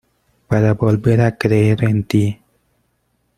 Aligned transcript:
para 0.49 0.73
volver 0.73 1.21
a 1.21 1.37
creer 1.37 1.83
en 1.83 2.03
ti. 2.09 2.25